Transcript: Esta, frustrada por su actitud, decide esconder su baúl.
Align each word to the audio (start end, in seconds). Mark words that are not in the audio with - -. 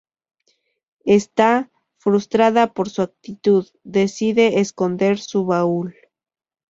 Esta, 1.05 1.69
frustrada 1.99 2.73
por 2.73 2.89
su 2.89 3.03
actitud, 3.03 3.67
decide 3.83 4.59
esconder 4.59 5.19
su 5.19 5.45
baúl. 5.45 5.93